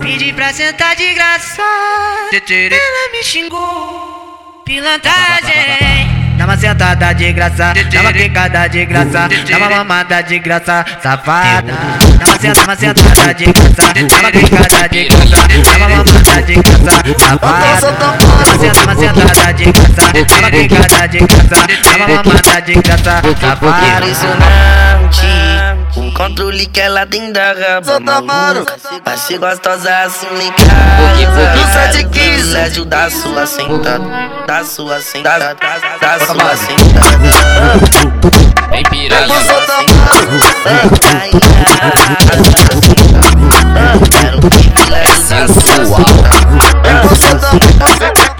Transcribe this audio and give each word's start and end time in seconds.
Pedi 0.00 0.32
pra 0.32 0.54
sentar 0.54 0.96
de 0.96 1.12
graça, 1.12 1.60
ela 2.50 3.12
me 3.12 3.22
xingou. 3.22 4.62
Pilantagem. 4.64 6.08
Dá 6.38 6.46
uma 6.46 6.56
sentada 6.56 7.12
de 7.12 7.30
graça, 7.34 7.74
dá 7.92 8.00
uma 8.00 8.10
quicada 8.10 8.66
de 8.70 8.86
graça, 8.86 9.28
dá 9.28 9.56
uma 9.58 9.68
mamada 9.68 10.22
de 10.22 10.38
graça, 10.38 10.82
safada. 11.02 11.74
Dá 12.18 12.26
uma 12.26 12.38
sentada, 12.38 12.74
sentada 12.74 13.34
de 13.34 13.44
graça, 13.52 13.92
dá 13.92 14.16
uma 14.16 14.32
quicada 14.32 14.88
de 14.88 15.04
graça, 15.04 15.36
dá 15.62 15.76
uma 15.76 15.88
mamada 15.90 16.42
de 16.42 16.54
graça, 16.54 17.02
safada. 17.18 17.92
Dá 17.92 18.82
uma 18.82 18.94
sentada 18.96 19.52
de 19.52 19.64
graça, 19.66 20.08
dá 20.24 20.38
uma 20.38 20.50
quicada 20.50 21.08
de 21.08 21.18
graça, 21.18 21.66
dá 21.84 21.96
uma 21.96 22.08
mamada 22.08 22.62
de 22.62 22.72
graça, 22.76 23.22
safada. 23.38 24.06
O 25.96 26.12
controle 26.12 26.66
que 26.66 26.80
ela 26.80 27.04
tem 27.06 27.32
da 27.32 27.52
raba 27.52 27.98
maluca 28.20 28.76
Mas 29.04 29.20
se 29.20 29.36
gostosa 29.38 30.04
assim 30.04 30.26
em 30.26 30.52
casa 30.52 31.52
Do 31.52 31.72
715 31.72 32.10
Privilégio 32.10 32.84
da 32.84 33.10
sua 33.10 33.46
sentada 33.46 34.04
Da 34.46 34.64
sua 34.64 35.00
sentada 35.00 35.56
Da 36.00 36.18
sua 36.20 36.56
sentada 36.56 37.18
Vem 38.70 38.82
piranha, 38.84 39.26
Quero 44.10 44.40
privilégio 44.48 45.28
da 45.28 45.48
sua 45.48 45.84
sentada 45.86 46.70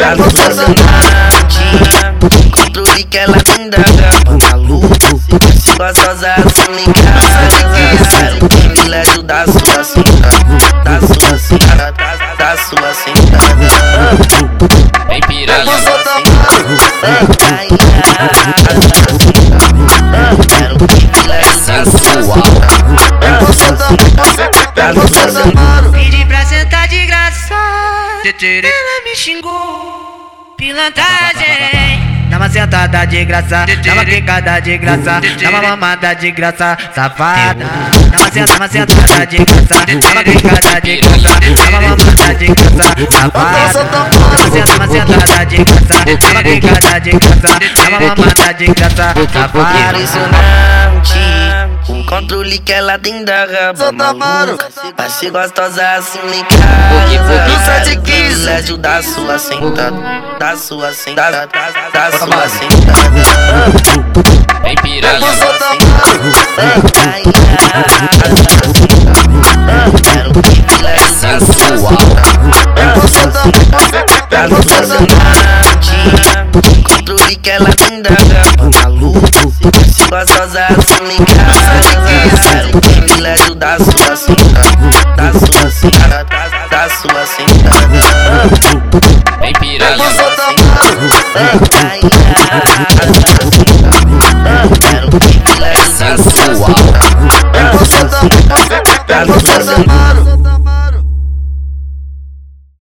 Controle 0.00 0.30
que 0.30 0.39
ela 3.30 3.40
tem 3.44 3.70
da 3.70 3.78
raba 3.78 4.36
maluca 4.50 4.88
Se 5.20 5.70
gostosa 5.78 6.32
assim 6.34 6.82
em 6.82 6.92
casa 6.92 7.40
Quero 8.18 8.48
privilégio 8.48 9.22
da 9.22 9.46
sua 9.46 9.84
sentada 9.84 10.58
Da 10.84 11.00
sua 11.06 11.38
sentada 11.38 11.92
Da 12.36 12.56
sua 12.56 12.92
sentada 12.94 13.68
vem 15.08 15.20
piranha, 15.20 15.64
Quero 20.48 20.76
privilégio 20.86 21.62
da 21.66 21.84
sua 21.84 22.40
Pedi 25.92 26.24
pra 26.26 26.44
sentar 26.46 26.88
de 26.88 27.06
graça, 27.06 27.54
ela 28.42 29.04
me 29.04 29.14
xingou. 29.16 30.54
Pilantagem. 30.56 32.09
Dá 32.60 32.66
uma 32.66 32.70
sentada 32.76 33.06
de 33.06 33.24
graça, 33.24 33.64
uma 33.90 34.04
quicada 34.04 34.60
de 34.60 34.76
graça, 34.76 35.22
uma 35.48 35.62
mamada 35.62 36.14
de 36.14 36.30
graça, 36.30 36.76
safada. 36.94 37.64
Uma 38.18 38.30
sentada, 38.30 38.68
sentada 38.68 39.26
de 39.26 39.38
graça, 39.38 39.76
uma 40.12 40.22
quicada 40.22 40.78
de 40.82 40.96
graça, 40.96 41.38
uma 41.58 41.70
mamada 41.80 42.34
de 42.34 42.48
graça, 42.48 42.94
safada. 43.10 43.40
Uma 43.40 43.68
sentada, 44.50 44.88
sentada 44.88 45.46
de 45.46 45.64
graça, 45.64 46.04
uma 46.30 46.42
quicada 46.42 47.00
de 47.00 47.12
graça, 47.12 47.58
uma 47.88 48.00
mamada 48.00 48.52
de 48.52 48.66
graça, 48.66 49.14
safada. 49.32 51.39
Controle 52.20 52.58
que 52.58 52.70
ela 52.70 52.98
tem 52.98 53.24
da 53.24 53.46
raba 53.46 54.12
maluca 54.12 54.68
Mas 54.98 55.14
se 55.14 55.30
gostosa 55.30 55.82
assim 55.92 56.18
em 56.18 56.44
casa 56.44 57.46
Do 57.46 57.64
715 57.64 58.00
Privilégio 58.02 58.76
da 58.76 59.02
sua 59.02 59.38
sentada 59.38 59.96
Da 60.38 60.54
sua 60.54 60.92
sentada 60.92 61.48
Da 61.90 62.12
sua 62.12 62.46
sentada. 62.50 63.10
vem 64.62 64.74
piranha, 64.76 65.18
Quero 70.02 70.32
privilégio 70.42 71.20
da 71.22 71.40
sua 71.40 72.00
Controle 77.30 77.36
que 77.36 77.50
ela 77.50 77.70
tem 77.74 78.02
da 78.02 78.10
raba 78.10 78.70
maluca 78.82 79.20
Se 79.88 80.04
gostosa 80.10 80.66
assim 80.66 81.16
casa 81.24 81.70
Quero 82.50 82.80
privilégio 82.80 83.54
da 83.54 83.78
sua 83.78 84.16
sentada 84.16 84.90
Da 85.16 85.32
sua 85.38 85.70
sentada 85.70 86.24
Da 86.70 86.88
sua 86.88 87.26
sentada 87.26 87.86
vem 89.40 89.52
piranha, 89.54 89.96
Quero 94.80 95.10
privilégio 95.20 95.98
da 95.98 96.16
sua 96.18 96.54